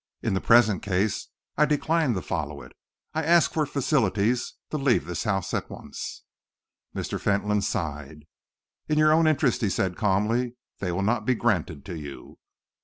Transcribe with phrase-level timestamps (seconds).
[0.23, 1.27] "In the present case
[1.57, 2.71] I decline to follow it.
[3.13, 6.23] I ask for facilities to leave this house at once."
[6.95, 7.19] Mr.
[7.21, 8.25] Fentolin sighed.
[8.89, 12.39] "In your own interests," he said calmly, "they will not be granted to you."